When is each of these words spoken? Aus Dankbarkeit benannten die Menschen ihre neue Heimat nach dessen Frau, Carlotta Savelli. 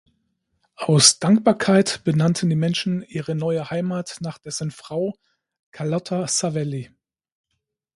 Aus 0.77 1.19
Dankbarkeit 1.19 2.03
benannten 2.03 2.49
die 2.49 2.55
Menschen 2.55 3.03
ihre 3.03 3.35
neue 3.35 3.69
Heimat 3.69 4.17
nach 4.19 4.39
dessen 4.39 4.71
Frau, 4.71 5.13
Carlotta 5.71 6.25
Savelli. 6.27 6.89